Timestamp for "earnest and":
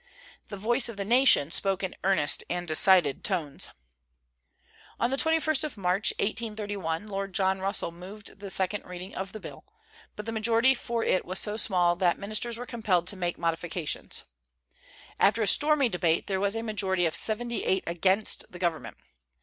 2.03-2.67